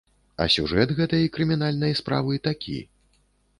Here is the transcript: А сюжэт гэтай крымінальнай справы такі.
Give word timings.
А 0.43 0.45
сюжэт 0.53 0.93
гэтай 0.99 1.27
крымінальнай 1.37 1.93
справы 2.01 2.41
такі. 2.51 2.81